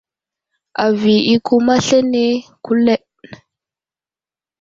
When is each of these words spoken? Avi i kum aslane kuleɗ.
Avi 0.85 1.15
i 1.33 1.35
kum 1.45 1.65
aslane 1.75 2.23
kuleɗ. 2.63 3.03